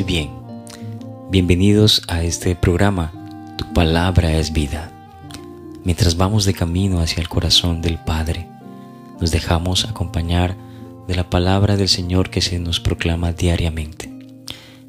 [0.00, 0.30] y bien.
[1.30, 3.12] Bienvenidos a este programa,
[3.56, 4.90] Tu palabra es vida.
[5.84, 8.48] Mientras vamos de camino hacia el corazón del Padre,
[9.20, 10.56] nos dejamos acompañar
[11.06, 14.10] de la palabra del Señor que se nos proclama diariamente.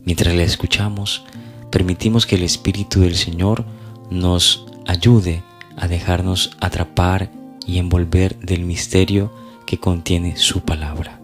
[0.05, 1.23] Mientras la escuchamos,
[1.71, 3.65] permitimos que el Espíritu del Señor
[4.09, 5.43] nos ayude
[5.77, 7.31] a dejarnos atrapar
[7.67, 9.31] y envolver del misterio
[9.67, 11.19] que contiene su palabra.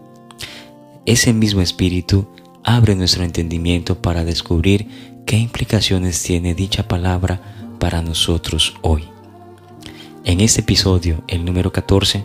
[1.04, 2.28] Ese mismo Espíritu
[2.64, 4.86] abre nuestro entendimiento para descubrir
[5.26, 7.40] qué implicaciones tiene dicha palabra
[7.78, 9.04] para nosotros hoy.
[10.24, 12.24] En este episodio, el número 14,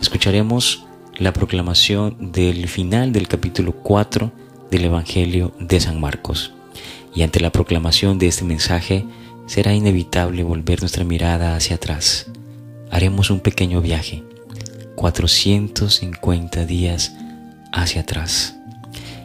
[0.00, 0.84] escucharemos
[1.16, 4.30] la proclamación del final del capítulo 4
[4.70, 6.52] del Evangelio de San Marcos.
[7.14, 9.04] Y ante la proclamación de este mensaje,
[9.46, 12.26] será inevitable volver nuestra mirada hacia atrás.
[12.90, 14.22] Haremos un pequeño viaje,
[14.94, 17.14] 450 días
[17.72, 18.57] hacia atrás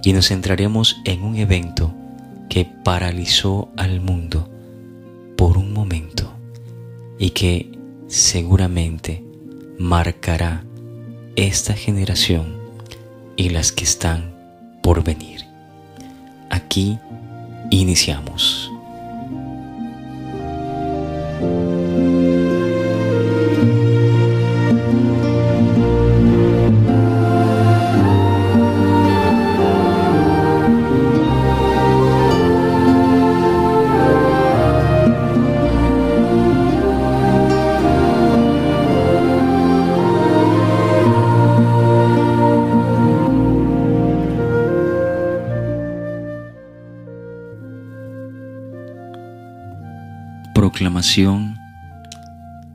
[0.03, 1.93] y nos centraremos en un evento
[2.49, 4.49] que paralizó al mundo
[5.37, 6.31] por un momento
[7.17, 7.71] y que
[8.07, 9.23] seguramente
[9.79, 10.63] marcará
[11.35, 12.55] esta generación
[13.35, 14.35] y las que están
[14.83, 15.41] por venir.
[16.49, 16.99] Aquí
[17.71, 18.62] iniciamos.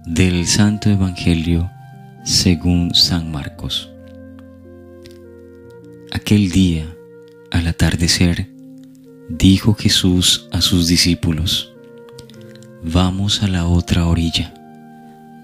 [0.04, 1.70] Del Santo Evangelio
[2.24, 3.90] según San Marcos.
[6.12, 6.94] Aquel día,
[7.50, 8.50] al atardecer,
[9.30, 11.72] dijo Jesús a sus discípulos,
[12.84, 14.52] Vamos a la otra orilla.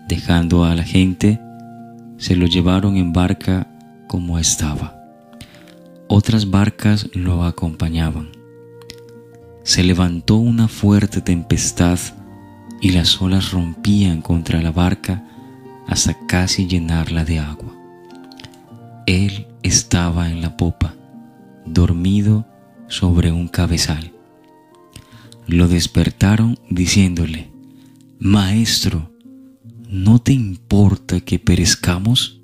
[0.07, 1.41] Dejando a la gente,
[2.19, 3.67] se lo llevaron en barca
[4.07, 4.95] como estaba.
[6.07, 8.29] Otras barcas lo acompañaban.
[9.63, 11.99] Se levantó una fuerte tempestad
[12.81, 15.25] y las olas rompían contra la barca
[15.87, 17.75] hasta casi llenarla de agua.
[19.07, 20.95] Él estaba en la popa,
[21.67, 22.47] dormido
[22.89, 24.13] sobre un cabezal.
[25.47, 27.51] Lo despertaron diciéndole,
[28.19, 29.11] Maestro,
[29.89, 32.41] ¿no te importa que perezcamos?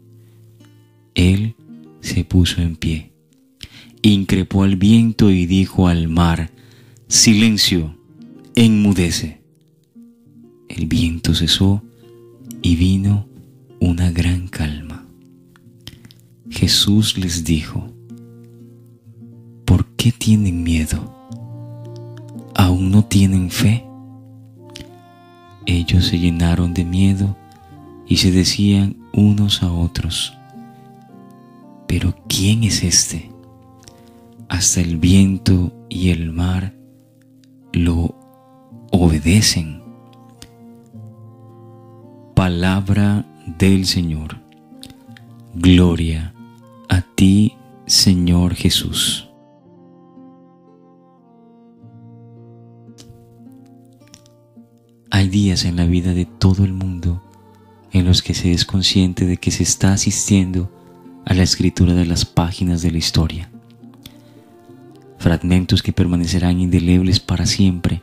[1.15, 1.55] Él
[2.01, 3.13] se puso en pie,
[4.03, 6.51] increpó al viento y dijo al mar,
[7.09, 7.97] Silencio,
[8.55, 9.40] enmudece
[10.71, 11.83] el viento cesó
[12.63, 13.27] y vino
[13.81, 15.05] una gran calma.
[16.49, 17.93] Jesús les dijo,
[19.65, 21.17] ¿por qué tienen miedo?
[22.55, 23.85] ¿Aún no tienen fe?
[25.67, 27.37] Ellos se llenaron de miedo
[28.07, 30.33] y se decían unos a otros,
[31.89, 33.31] pero ¿quién es este?
[34.49, 36.75] Hasta el viento y el mar
[37.73, 38.15] lo
[38.91, 39.80] obedecen.
[42.41, 43.27] Palabra
[43.59, 44.39] del Señor.
[45.55, 46.33] Gloria
[46.89, 49.29] a ti, Señor Jesús.
[55.11, 57.23] Hay días en la vida de todo el mundo
[57.93, 60.73] en los que se es consciente de que se está asistiendo
[61.27, 63.51] a la escritura de las páginas de la historia.
[65.19, 68.03] Fragmentos que permanecerán indelebles para siempre,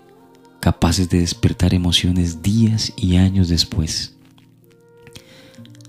[0.60, 4.13] capaces de despertar emociones días y años después.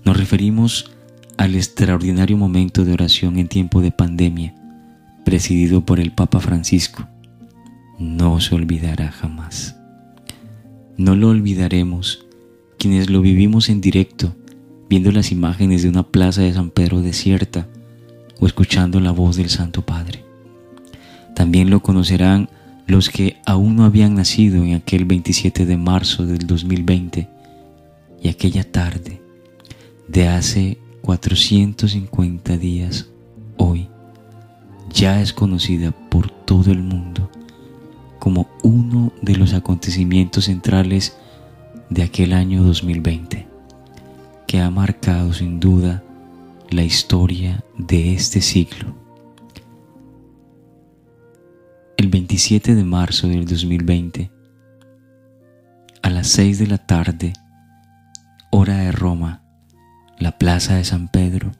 [0.05, 0.91] Nos referimos
[1.37, 4.53] al extraordinario momento de oración en tiempo de pandemia,
[5.23, 7.07] presidido por el Papa Francisco.
[7.97, 9.77] No se olvidará jamás.
[10.97, 12.25] No lo olvidaremos
[12.77, 14.35] quienes lo vivimos en directo,
[14.89, 17.67] viendo las imágenes de una plaza de San Pedro desierta
[18.39, 20.23] o escuchando la voz del Santo Padre.
[21.35, 22.49] También lo conocerán
[22.87, 27.29] los que aún no habían nacido en aquel 27 de marzo del 2020
[28.21, 29.21] y aquella tarde
[30.09, 33.09] de hace 450 días
[33.57, 33.87] hoy
[34.91, 37.29] ya es conocida por todo el mundo
[38.17, 41.15] como uno de los acontecimientos centrales
[41.89, 43.47] de aquel año 2020,
[44.47, 46.03] que ha marcado sin duda
[46.69, 48.95] la historia de este siglo.
[51.97, 54.31] El 27 de marzo del 2020,
[56.01, 57.33] a las 6 de la tarde,
[58.51, 59.43] hora de Roma,
[60.19, 61.51] la plaza de San Pedro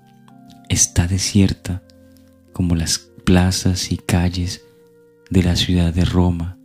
[0.67, 1.81] está desierta
[2.51, 4.63] como las plazas y calles
[5.29, 6.57] de la ciudad de Roma,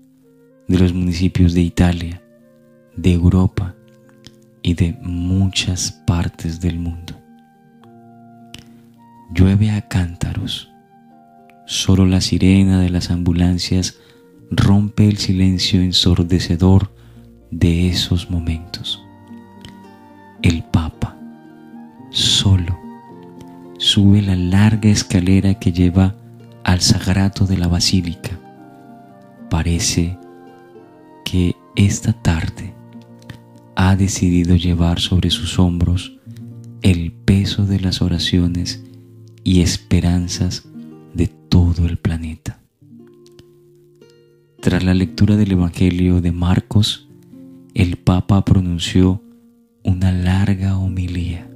[0.66, 2.22] de los municipios de Italia,
[2.96, 3.74] de Europa
[4.62, 7.14] y de muchas partes del mundo.
[9.32, 10.70] Llueve a cántaros,
[11.66, 13.98] solo la sirena de las ambulancias
[14.50, 16.90] rompe el silencio ensordecedor
[17.50, 19.02] de esos momentos.
[20.42, 21.03] El Papa,
[22.14, 22.78] solo,
[23.78, 26.14] sube la larga escalera que lleva
[26.62, 28.38] al sagrato de la basílica.
[29.50, 30.16] Parece
[31.24, 32.72] que esta tarde
[33.74, 36.16] ha decidido llevar sobre sus hombros
[36.82, 38.84] el peso de las oraciones
[39.42, 40.68] y esperanzas
[41.14, 42.60] de todo el planeta.
[44.60, 47.08] Tras la lectura del Evangelio de Marcos,
[47.74, 49.20] el Papa pronunció
[49.82, 51.50] una larga homilía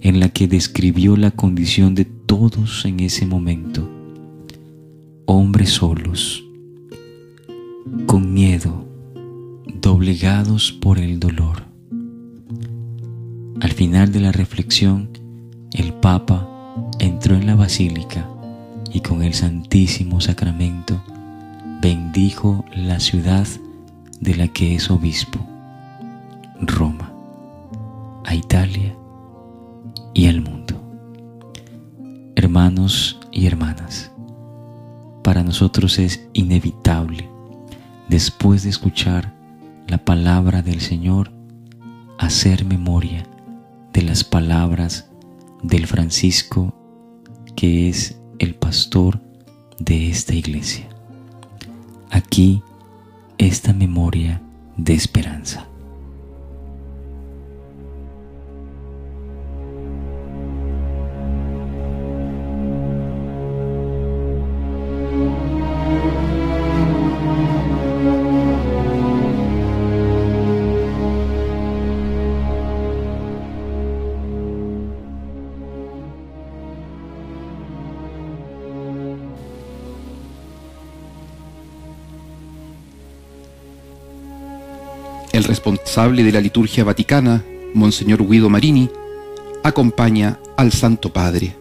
[0.00, 3.88] en la que describió la condición de todos en ese momento,
[5.26, 6.42] hombres solos,
[8.06, 8.86] con miedo,
[9.80, 11.64] doblegados por el dolor.
[13.60, 15.10] Al final de la reflexión,
[15.72, 16.48] el Papa
[16.98, 18.28] entró en la basílica
[18.92, 21.02] y con el Santísimo Sacramento
[21.82, 23.46] bendijo la ciudad
[24.20, 25.38] de la que es obispo,
[26.60, 27.12] Roma,
[28.24, 28.94] a Italia
[30.14, 30.80] y al mundo.
[32.36, 34.10] Hermanos y hermanas,
[35.22, 37.28] para nosotros es inevitable
[38.08, 39.34] después de escuchar
[39.86, 41.32] la palabra del Señor,
[42.18, 43.26] hacer memoria
[43.92, 45.08] de las palabras
[45.62, 46.74] del Francisco,
[47.56, 49.20] que es el pastor
[49.78, 50.88] de esta iglesia.
[52.10, 52.62] Aquí
[53.38, 54.42] esta memoria
[54.76, 55.69] de esperanza.
[86.00, 88.88] Responsable de la liturgia vaticana, Monseñor Guido Marini,
[89.62, 91.54] acompaña al Santo Padre.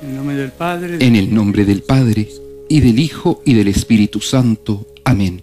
[0.00, 2.30] En el nombre del Padre,
[2.70, 4.86] y del Hijo, y del Espíritu Santo.
[5.04, 5.42] Amén.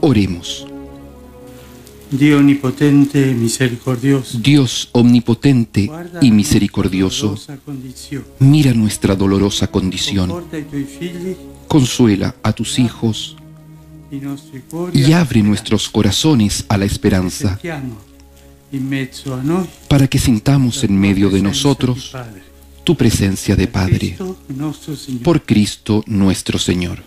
[0.00, 0.66] Oremos.
[2.10, 4.38] Dios omnipotente misericordioso.
[4.38, 5.88] Dios omnipotente
[6.20, 7.36] y misericordioso,
[8.40, 10.30] mira nuestra dolorosa condición
[11.68, 13.36] consuela a tus hijos
[14.92, 17.58] y abre nuestros corazones a la esperanza
[19.88, 22.14] para que sintamos en medio de nosotros
[22.84, 24.16] tu presencia de Padre.
[25.22, 27.02] Por Cristo nuestro Señor.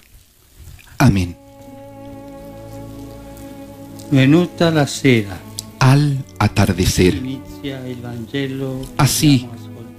[0.97, 1.35] Amén.
[4.11, 5.39] Venuta la sera.
[5.79, 7.21] Al atardecer.
[8.97, 9.47] Así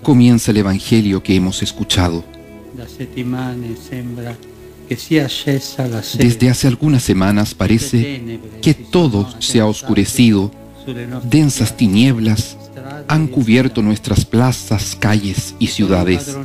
[0.03, 2.25] comienza el Evangelio que hemos escuchado.
[6.19, 10.51] Desde hace algunas semanas parece que todo se ha oscurecido,
[11.25, 12.57] densas tinieblas
[13.07, 16.37] han cubierto nuestras plazas, calles y ciudades.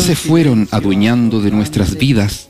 [0.00, 2.48] se fueron adueñando de nuestras vidas,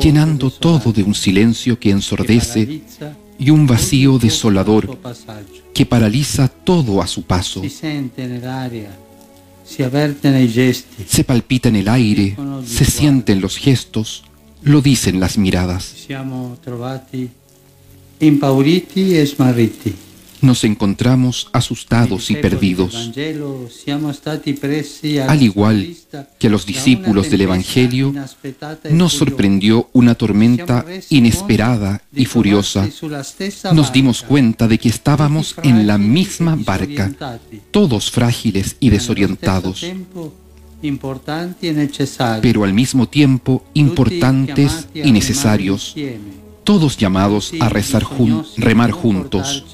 [0.00, 2.82] llenando todo de un silencio que ensordece
[3.38, 4.98] y un vacío desolador
[5.72, 7.62] que paraliza todo a su paso.
[11.06, 12.36] Se palpita en el aire,
[12.66, 14.24] se sienten los gestos,
[14.62, 15.94] lo dicen las miradas.
[20.44, 23.12] Nos encontramos asustados y perdidos.
[25.26, 25.96] Al igual
[26.38, 28.12] que a los discípulos del Evangelio,
[28.90, 32.86] nos sorprendió una tormenta inesperada y furiosa.
[33.72, 37.38] Nos dimos cuenta de que estábamos en la misma barca,
[37.70, 39.86] todos frágiles y desorientados,
[42.42, 45.96] pero al mismo tiempo importantes y necesarios,
[46.64, 49.64] todos llamados a rezar jun- remar juntos,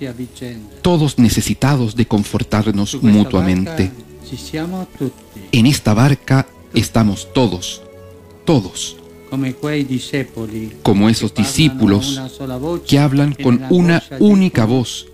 [0.83, 3.91] todos necesitados de confortarnos mutuamente.
[5.53, 7.83] En esta barca estamos todos,
[8.45, 8.97] todos,
[10.83, 12.17] como esos discípulos
[12.87, 15.07] que hablan con una única voz.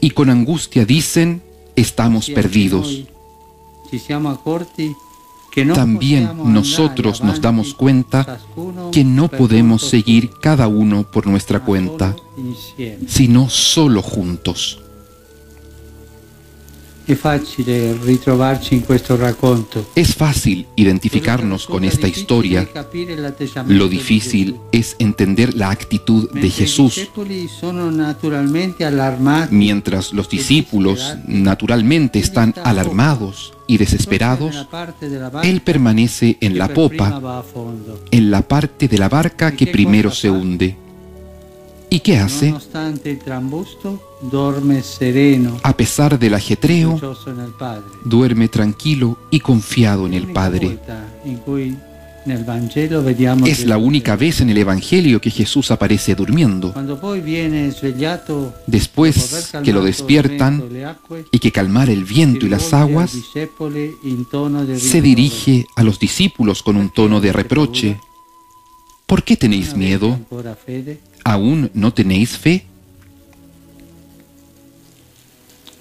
[0.00, 1.42] Y con angustia dicen,
[1.74, 3.02] estamos perdidos.
[5.64, 8.40] También nosotros nos damos cuenta
[8.92, 12.14] que no podemos seguir cada uno por nuestra cuenta,
[13.06, 14.80] sino solo juntos.
[17.06, 17.20] Es
[20.14, 22.68] fácil identificarnos con esta historia.
[23.66, 27.08] Lo difícil es entender la actitud de Jesús.
[29.50, 34.66] Mientras los discípulos naturalmente están alarmados y desesperados,
[35.42, 37.42] Él permanece en la popa,
[38.10, 40.76] en la parte de la barca que primero se hunde.
[41.88, 42.54] ¿Y qué hace?
[45.62, 47.00] A pesar del ajetreo,
[48.04, 50.78] duerme tranquilo y confiado en el Padre.
[53.44, 56.74] Es la única vez en el Evangelio que Jesús aparece durmiendo.
[58.66, 60.64] Después que lo despiertan
[61.30, 63.12] y que calmar el viento y las aguas,
[64.76, 68.00] se dirige a los discípulos con un tono de reproche.
[69.06, 70.18] ¿Por qué tenéis miedo?
[71.24, 72.66] ¿Aún no tenéis fe?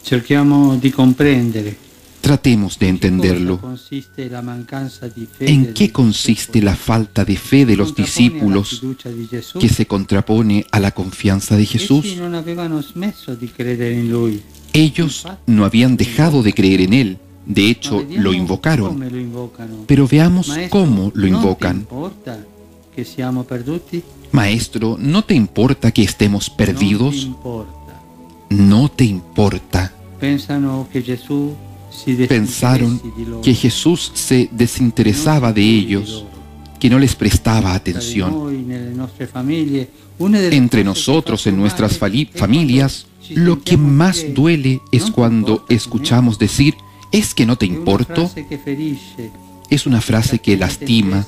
[0.05, 1.84] Cerchiamo di comprendere
[2.25, 3.60] Tratemos de entenderlo.
[5.41, 8.82] ¿En qué consiste la falta de fe de los discípulos
[9.60, 12.17] que se contrapone a la confianza de Jesús?
[14.74, 19.03] Ellos no habían dejado de creer en Él, de hecho lo invocaron.
[19.86, 21.88] Pero veamos cómo lo ¿no te invocan.
[24.32, 27.29] Maestro, ¿no te importa que estemos perdidos?
[28.50, 29.94] No te importa.
[30.20, 31.64] Pensano che Gesù si
[32.27, 33.01] Pensaron
[33.43, 36.25] que Jesús se desinteresaba de ellos,
[36.79, 38.31] que no les prestaba atención.
[40.19, 45.73] Entre nosotros, en nuestras familias, lo que más duele es "Non ti cuando importa di
[45.73, 45.75] me".
[45.77, 46.75] escuchamos decir,
[47.11, 48.29] es que no te importo.
[49.69, 51.25] Es una frase que lastima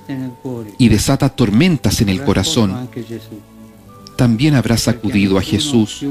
[0.78, 2.88] y desata tormentas en el corazón.
[4.16, 6.06] También habrá sacudido a Jesús,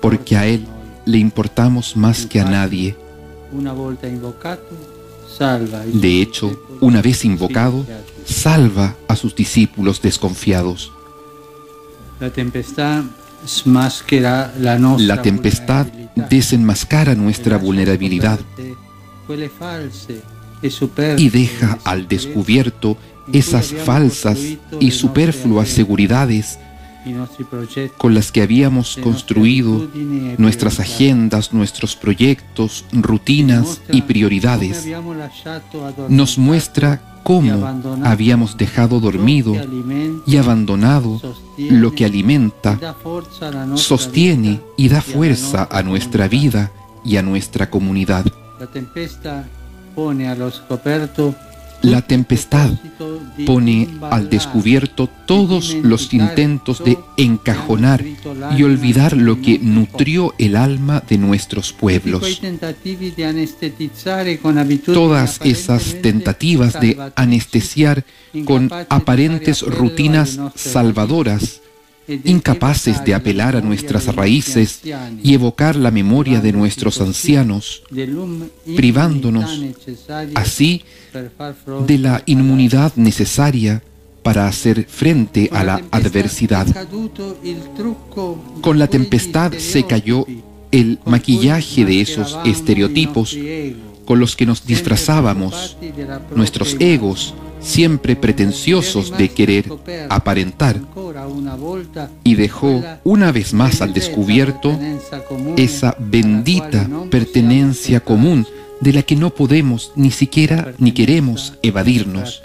[0.00, 0.66] porque a Él
[1.04, 2.96] le importamos más que a nadie.
[5.92, 7.84] De hecho, una vez invocado,
[8.24, 10.92] salva a sus discípulos desconfiados.
[14.98, 15.86] La tempestad
[16.30, 18.40] desenmascara nuestra vulnerabilidad
[21.18, 22.96] y deja al descubierto
[23.32, 24.38] esas falsas
[24.80, 26.58] y superfluas seguridades
[27.96, 29.88] con las que habíamos construido
[30.38, 34.86] nuestras agendas, nuestros proyectos, rutinas y prioridades.
[36.08, 37.66] Nos muestra cómo
[38.04, 39.54] habíamos dejado dormido
[40.26, 41.20] y abandonado
[41.58, 42.96] lo que alimenta,
[43.74, 46.70] sostiene y da fuerza a nuestra vida
[47.04, 48.26] y a nuestra comunidad.
[48.60, 49.44] La tempesta
[49.94, 51.34] pone allo scoperto
[51.86, 52.70] La tempestad
[53.46, 58.04] pone al descubierto todos los intentos de encajonar
[58.56, 62.42] y olvidar lo que nutrió el alma de nuestros pueblos.
[64.84, 68.04] Todas esas tentativas de anestesiar
[68.44, 71.60] con aparentes rutinas salvadoras,
[72.24, 74.80] incapaces de apelar a nuestras raíces
[75.22, 77.82] y evocar la memoria de nuestros ancianos,
[78.76, 79.62] privándonos
[80.34, 80.82] así
[81.86, 83.82] de la inmunidad necesaria
[84.22, 86.66] para hacer frente a la adversidad.
[88.60, 90.26] Con la tempestad se cayó
[90.72, 93.36] el maquillaje de esos estereotipos
[94.04, 95.76] con los que nos disfrazábamos,
[96.34, 97.34] nuestros egos,
[97.66, 99.66] siempre pretenciosos de querer
[100.08, 100.80] aparentar,
[102.22, 104.78] y dejó una vez más al descubierto
[105.56, 108.46] esa bendita pertenencia común
[108.80, 112.40] de la que no podemos ni siquiera ni queremos evadirnos,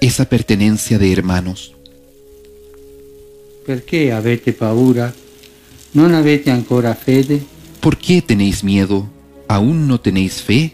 [0.00, 1.72] esa pertenencia de hermanos.
[3.64, 5.14] ¿Por qué avete paura?
[5.94, 7.42] ¿No avete ancora fede?
[7.80, 9.08] ¿Por qué tenéis miedo?
[9.48, 10.72] ¿Aún no tenéis fe?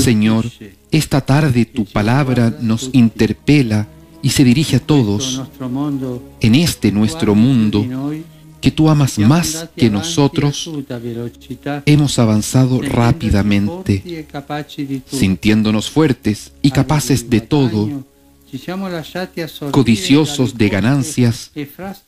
[0.00, 0.46] Señor,
[0.90, 3.88] esta tarde tu palabra nos interpela
[4.22, 5.42] y se dirige a todos
[6.40, 7.84] en este nuestro mundo
[8.64, 10.70] que tú amas más que nosotros,
[11.84, 14.26] hemos avanzado rápidamente,
[15.10, 18.04] sintiéndonos fuertes y capaces de todo,
[19.70, 21.50] codiciosos de ganancias,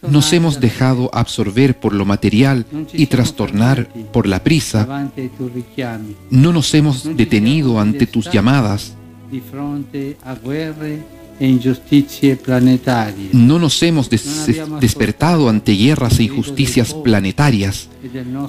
[0.08, 5.10] nos hemos dejado absorber por lo material y trastornar por la prisa.
[6.30, 8.94] No nos hemos detenido ante tus llamadas.
[13.32, 14.08] No nos hemos
[14.80, 17.88] despertado ante guerras e injusticias planetarias.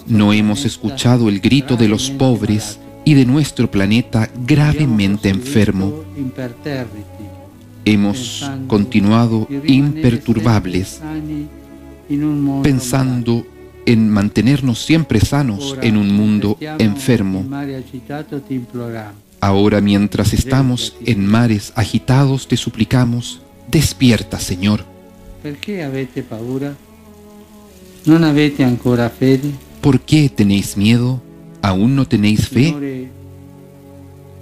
[0.08, 6.04] No hemos escuchado el grito de los pobres y de nuestro planeta gravemente enfermo
[7.94, 11.02] hemos continuado imperturbables,
[12.64, 13.46] pensando
[13.86, 17.46] en mantenernos siempre sanos en un mundo enfermo.
[19.40, 23.42] Ahora mientras estamos en mares agitados, te suplicamos,
[23.72, 24.84] despierta, Señor.
[29.82, 31.22] ¿Por qué tenéis miedo?
[31.62, 33.10] ¿Aún no tenéis fe?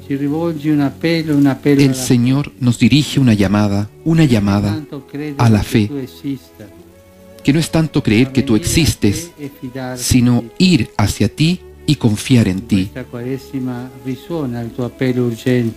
[0.07, 4.83] El Señor nos dirige una llamada, una llamada
[5.37, 5.89] a la fe,
[7.43, 9.31] que no es tanto creer que tú existes,
[9.97, 12.89] sino ir hacia ti y confiar en ti.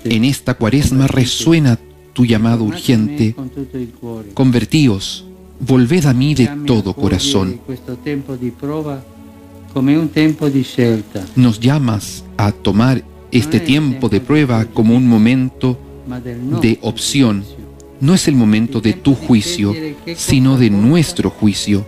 [0.05, 1.79] En esta cuaresma resuena
[2.13, 3.35] tu llamado urgente.
[4.35, 5.25] Convertíos,
[5.61, 7.61] volved a mí de todo corazón.
[11.37, 15.79] Nos llamas a tomar este tiempo de prueba como un momento
[16.61, 17.45] de opción.
[18.01, 19.75] No es el momento de tu juicio,
[20.15, 21.85] sino de nuestro juicio.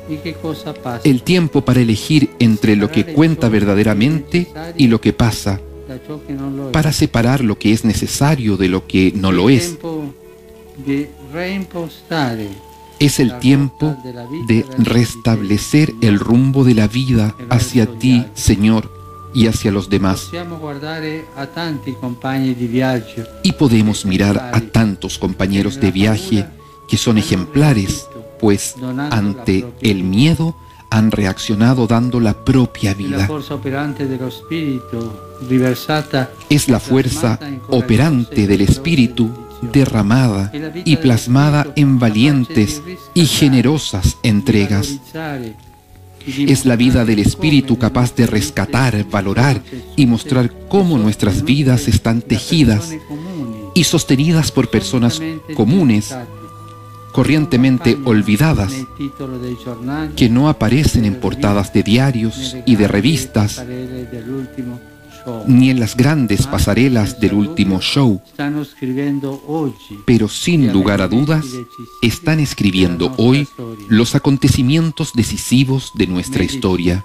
[1.05, 5.61] El tiempo para elegir entre lo que cuenta verdaderamente y lo que pasa,
[6.73, 9.79] para separar lo que es necesario de lo que no lo es.
[12.99, 13.97] Es el tiempo
[14.49, 19.00] de restablecer el rumbo de la vida hacia ti, Señor
[19.35, 20.31] y hacia los demás.
[23.43, 26.47] Y podemos mirar a tantos compañeros de viaje
[26.89, 28.09] que son ejemplares,
[28.41, 28.75] pues
[29.11, 30.57] ante el miedo
[30.91, 33.29] han reaccionado dando la propia vida.
[36.49, 37.39] Es la fuerza
[37.69, 39.31] operante del Espíritu
[39.63, 40.51] derramada
[40.85, 42.83] y plasmada en valientes
[43.15, 44.99] y generosas entregas
[46.27, 49.63] es la vida del Espíritu capaz de rescatar, valorar
[49.97, 52.91] y mostrar cómo nuestras vidas están tejidas
[53.75, 55.21] y sostenidas por personas
[55.55, 56.15] comunes,
[57.13, 58.73] corrientemente olvidadas,
[60.17, 63.65] que no aparecen en portadas de diarios y de revistas,
[65.47, 68.21] ni en las grandes pasarelas del último show,
[70.05, 71.45] pero sin lugar a dudas
[72.03, 73.47] están escribiendo hoy
[73.89, 77.05] los acontecimientos decisivos de nuestra historia.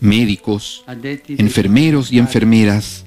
[0.00, 0.84] Médicos,
[1.28, 3.04] enfermeros y enfermeras,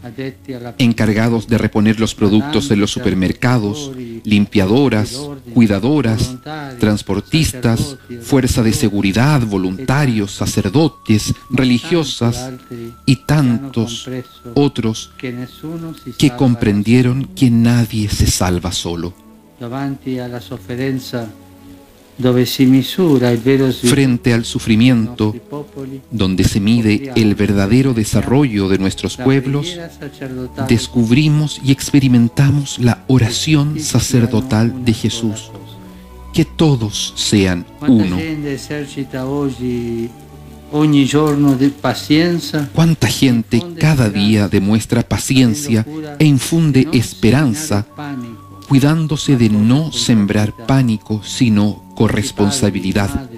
[0.77, 3.91] encargados de reponer los productos en los supermercados,
[4.23, 5.19] limpiadoras,
[5.53, 6.35] cuidadoras,
[6.79, 12.51] transportistas, fuerza de seguridad, voluntarios, sacerdotes, religiosas,
[13.05, 14.09] y tantos
[14.53, 15.11] otros
[16.17, 19.13] que comprendieron que nadie se salva solo.
[23.83, 25.35] Frente al sufrimiento,
[26.11, 29.77] donde se mide el verdadero desarrollo de nuestros pueblos,
[30.67, 35.51] descubrimos y experimentamos la oración sacerdotal de Jesús.
[36.33, 38.17] Que todos sean uno.
[42.73, 45.85] ¿Cuánta gente cada día demuestra paciencia
[46.19, 47.85] e infunde esperanza,
[48.67, 53.29] cuidándose de no sembrar pánico, sino corresponsabilidad?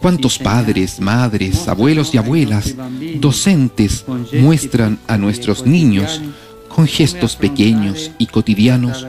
[0.00, 2.74] ¿Cuántos padres, madres, abuelos y abuelas,
[3.18, 4.04] docentes
[4.40, 6.20] muestran a nuestros niños
[6.68, 9.06] con gestos pequeños y cotidianos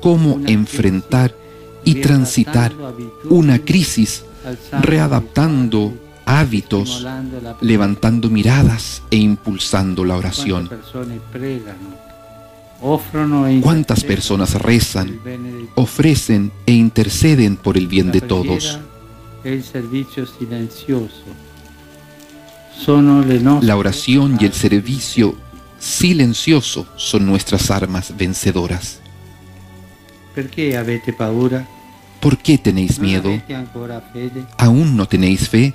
[0.00, 1.34] cómo enfrentar
[1.84, 2.72] y transitar
[3.28, 4.24] una crisis
[4.82, 7.06] readaptando hábitos,
[7.60, 10.70] levantando miradas e impulsando la oración.
[13.48, 15.20] e ¿Cuántas personas per il rezan,
[15.74, 18.78] ofrecen e interceden por el bien de todos?
[23.62, 25.34] La oración y el servicio
[25.78, 29.00] silencioso son nuestras armas vencedoras.
[32.20, 33.30] ¿Por qué tenéis miedo?
[34.58, 35.74] ¿Aún no tenéis fe?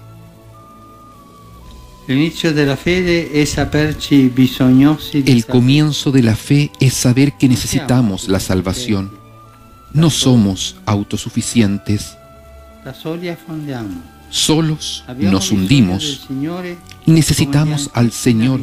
[2.08, 2.34] El
[5.46, 9.12] comienzo de la fe es saber que necesitamos la salvación.
[9.94, 12.18] No somos autosuficientes,
[14.30, 16.28] solos nos hundimos
[17.06, 18.62] y necesitamos al Señor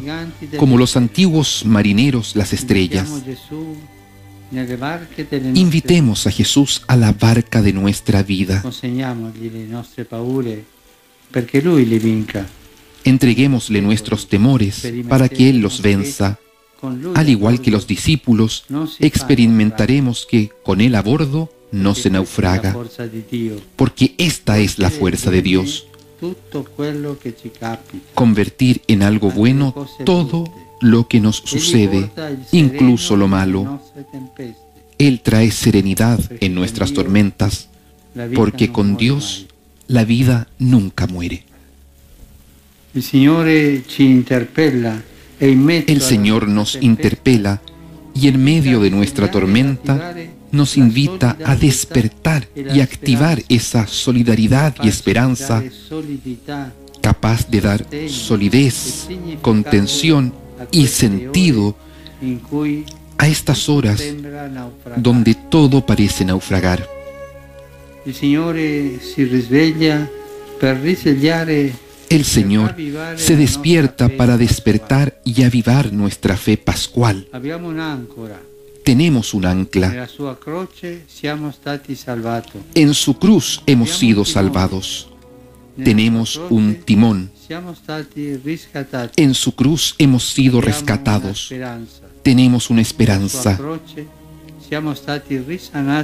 [0.57, 3.09] como los antiguos marineros las estrellas.
[5.53, 8.63] Invitemos a Jesús a la barca de nuestra vida.
[13.03, 16.39] Entreguémosle nuestros temores para que Él los venza.
[17.15, 18.65] Al igual que los discípulos,
[18.99, 22.77] experimentaremos que con Él a bordo no se naufraga,
[23.75, 25.87] porque esta es la fuerza de Dios,
[28.13, 30.45] convertir en algo bueno todo
[30.81, 32.11] lo que nos sucede,
[32.51, 33.81] incluso lo malo.
[34.97, 37.69] Él trae serenidad en nuestras tormentas,
[38.35, 39.47] porque con Dios
[39.87, 41.43] la vida nunca muere.
[42.93, 43.03] El
[46.01, 47.61] Señor nos interpela
[48.15, 50.15] y en medio de nuestra tormenta
[50.51, 55.63] nos invita a despertar y activar esa solidaridad y esperanza
[57.01, 59.07] capaz de dar solidez,
[59.41, 60.33] contención
[60.71, 61.75] y sentido
[63.17, 64.03] a estas horas
[64.95, 66.87] donde todo parece naufragar.
[72.09, 72.75] El Señor
[73.17, 77.27] se despierta para despertar y avivar nuestra fe pascual.
[78.83, 80.07] Tenemos un ancla.
[82.73, 85.09] En su cruz hemos sido salvados.
[85.83, 87.29] Tenemos un timón.
[89.15, 91.53] En su cruz hemos sido rescatados.
[92.23, 93.57] Tenemos una esperanza.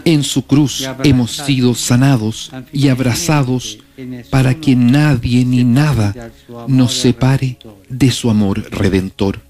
[0.06, 3.80] En su cruz hemos sido sanados y abrazados
[4.30, 6.32] para que nadie ni nada
[6.68, 7.58] nos separe
[7.90, 9.42] de su amor redentor.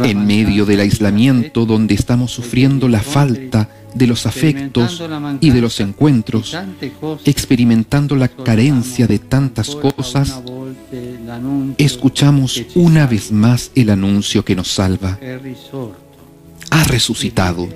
[0.00, 5.02] la En medio del aislamiento donde estamos sufriendo la falta de los afectos
[5.40, 6.56] y de los encuentros,
[7.24, 10.42] experimentando la carencia de tantas cosas,
[11.78, 15.18] escuchamos una vez más el anuncio que nos salva.
[16.70, 17.68] Ha resucitado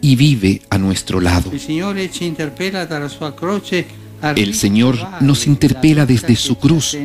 [0.00, 1.52] y vive a nuestro lado.
[4.36, 6.96] El Señor nos interpela desde su cruz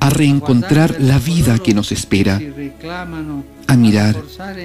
[0.00, 2.40] a reencontrar la vida que nos espera,
[3.66, 4.16] a mirar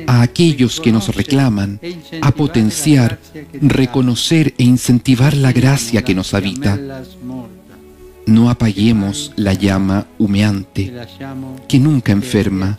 [0.07, 1.79] a aquellos que nos reclaman,
[2.21, 3.19] a potenciar,
[3.61, 6.77] reconocer e incentivar la gracia que nos habita.
[8.29, 10.93] No apaguemos la llama humeante
[11.67, 12.77] que nunca enferma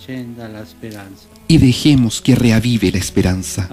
[1.49, 3.69] y dejemos que reavive la esperanza.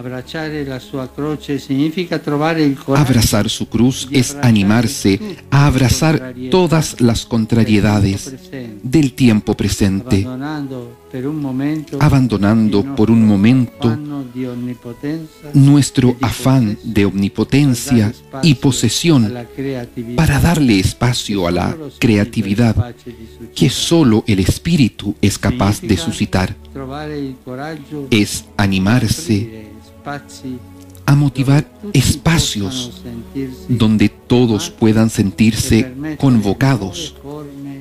[2.96, 5.20] Abrazar su cruz es animarse
[5.52, 8.34] a abrazar todas las contrariedades
[8.82, 10.28] del tiempo presente,
[12.00, 13.98] abandonando por un momento
[15.54, 19.34] nuestro afán de omnipotencia y posesión
[20.16, 22.96] para darle espacio a la creatividad
[23.56, 26.56] que solo el Espíritu es capaz de suscitar.
[28.10, 29.68] Es animarse
[31.06, 33.02] a motivar espacios
[33.68, 37.16] donde todos puedan sentirse convocados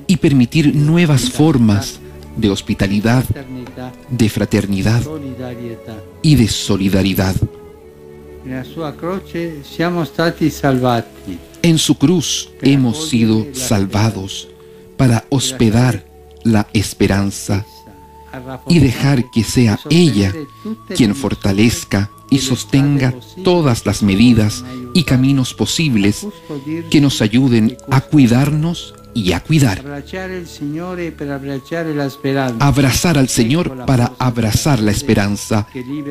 [0.06, 2.00] y permitir nuevas formas
[2.36, 3.24] de hospitalidad,
[4.10, 5.02] de fraternidad
[6.22, 7.34] y de solidaridad.
[11.62, 14.48] En su cruz hemos sido salvados
[14.96, 16.06] para hospedar
[16.44, 17.66] la esperanza
[18.68, 20.32] y dejar que sea ella
[20.94, 26.26] quien fortalezca y sostenga todas las medidas y caminos posibles
[26.90, 29.82] que nos ayuden a cuidarnos y a cuidar.
[32.60, 35.66] Abrazar al Señor para abrazar la esperanza.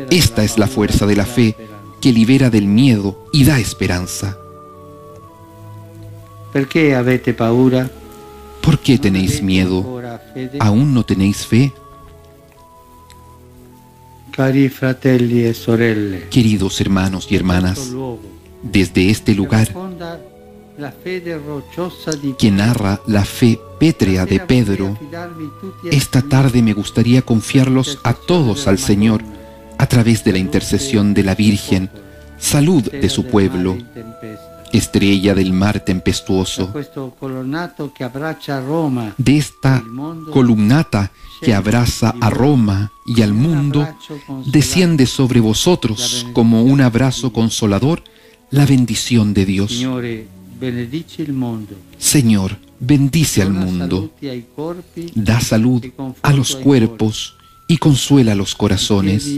[0.09, 1.55] Esta es la fuerza de la fe
[2.01, 4.35] que libera del miedo y da esperanza.
[8.61, 10.01] ¿Por qué tenéis miedo?
[10.59, 11.71] ¿Aún no tenéis fe?
[14.37, 17.93] E Queridos hermanos y hermanas,
[18.63, 19.69] desde este lugar
[22.37, 24.97] que narra la fe pétrea de Pedro,
[25.91, 29.21] esta tarde me gustaría confiarlos a todos al Señor
[29.77, 31.89] a través de la intercesión de la Virgen,
[32.37, 33.77] salud de su pueblo,
[34.71, 36.73] estrella del mar tempestuoso,
[39.17, 39.83] de esta
[40.31, 41.11] columnata
[41.41, 43.87] que abraza a Roma y al mundo,
[44.45, 48.03] desciende sobre vosotros como un abrazo consolador
[48.49, 49.85] la bendición de Dios.
[51.97, 54.11] Señor, bendice al mundo,
[55.15, 55.83] da salud
[56.21, 57.35] a los cuerpos
[57.67, 59.29] y consuela los corazones.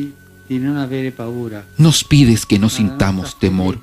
[1.77, 3.79] Nos pides que no sintamos temor,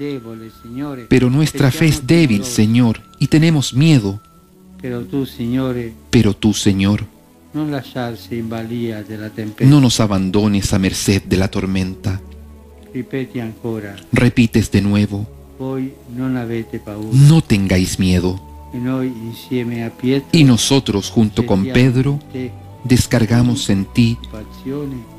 [1.08, 4.20] pero nuestra fe es débil, Señor, y tenemos miedo.
[6.10, 7.04] Pero tú, Señor,
[9.60, 12.20] no nos abandones a merced de la tormenta.
[14.12, 15.26] Repites de nuevo,
[15.58, 18.40] no tengáis miedo.
[20.32, 22.18] Y nosotros, junto con Pedro,
[22.82, 24.18] descargamos en ti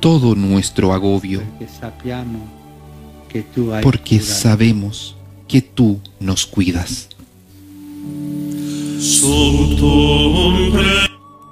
[0.00, 1.42] todo nuestro agobio,
[3.82, 5.16] porque sabemos
[5.48, 7.08] que tú nos cuidas.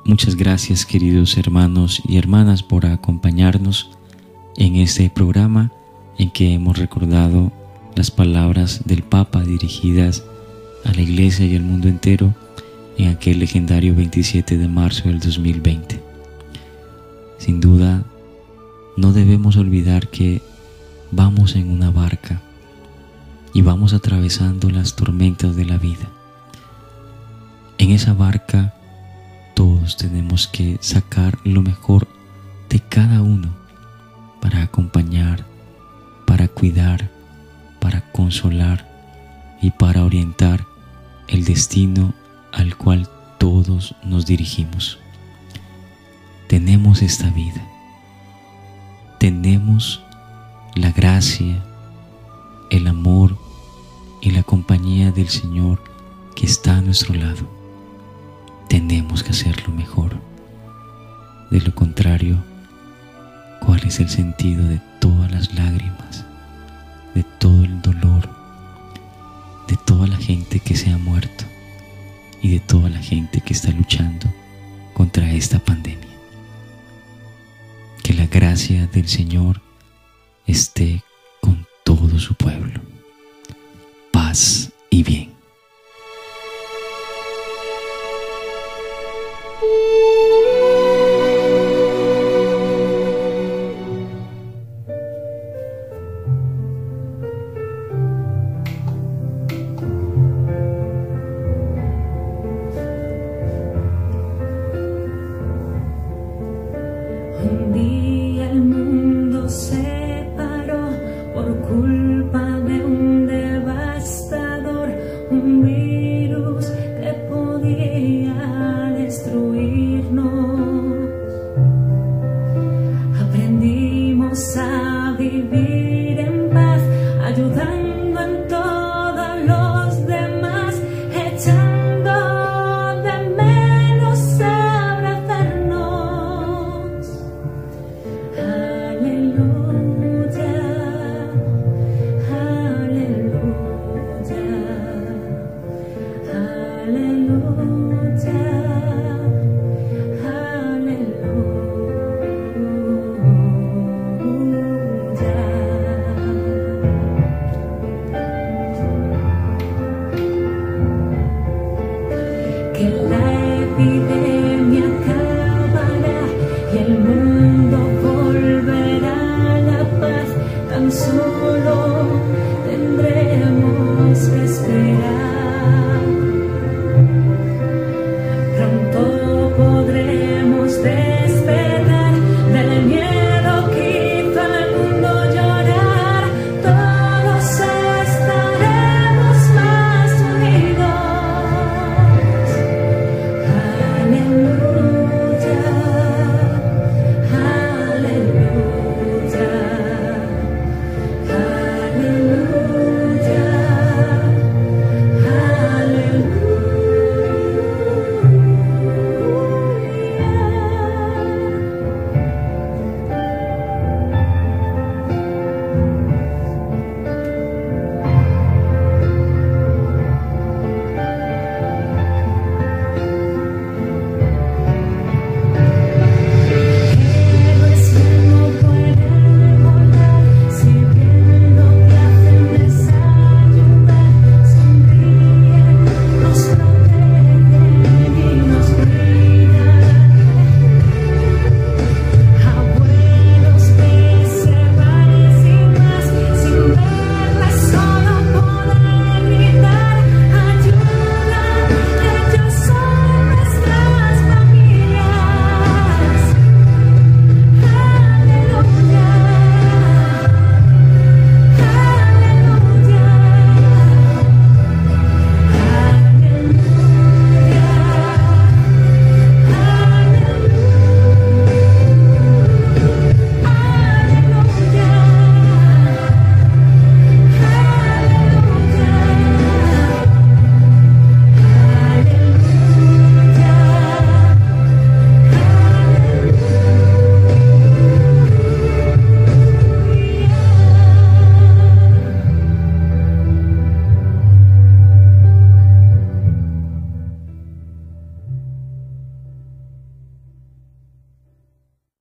[0.05, 3.91] Muchas gracias queridos hermanos y hermanas por acompañarnos
[4.57, 5.73] en este programa
[6.19, 7.51] en que hemos recordado
[7.97, 10.25] las palabras del Papa dirigidas
[10.85, 12.35] a la Iglesia y al mundo entero
[12.99, 16.01] en aquel legendario 27 de marzo del 2020.
[17.39, 18.05] Sin duda,
[18.97, 20.43] no debemos olvidar que
[21.11, 22.41] vamos en una barca
[23.53, 26.09] y vamos atravesando las tormentas de la vida.
[27.79, 28.75] En esa barca
[29.55, 32.09] todos tenemos que sacar lo mejor
[32.69, 33.55] de cada uno
[34.41, 35.45] para acompañar,
[36.27, 37.14] para cuidar,
[37.85, 38.89] para consolar
[39.61, 40.65] y para orientar
[41.29, 42.15] el destino
[42.51, 44.99] al cual todos nos dirigimos.
[46.49, 47.63] Tenemos esta vida,
[49.21, 50.03] tenemos
[50.75, 51.63] la gracia,
[52.71, 53.37] el amor
[54.23, 55.85] y la compañía del Señor
[56.35, 57.47] que está a nuestro lado.
[58.67, 60.19] Tenemos que hacerlo mejor.
[61.51, 62.39] De lo contrario,
[63.61, 66.24] ¿cuál es el sentido de todas las lágrimas?
[70.65, 71.45] Que se ha muerto
[72.43, 74.27] y de toda la gente que está luchando
[74.93, 76.09] contra esta pandemia.
[78.03, 79.61] Que la gracia del Señor
[80.47, 81.03] esté
[81.41, 82.81] con todo su pueblo.
[84.13, 85.34] Paz y bien.